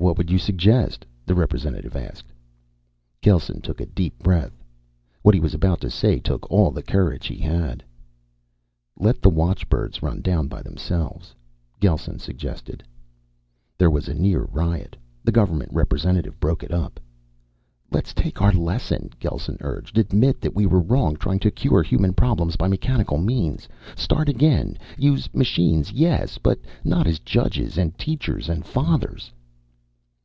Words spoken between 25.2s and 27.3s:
machines, yes, but not as